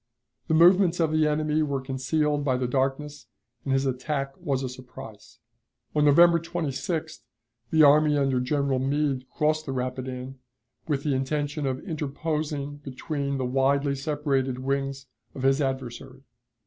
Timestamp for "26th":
6.39-7.19